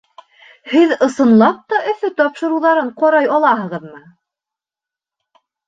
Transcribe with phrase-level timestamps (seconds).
[0.69, 4.05] Һеҙ, ысынлап та, Өфө тапшырыуҙарын ҡарай алаһығыҙмы?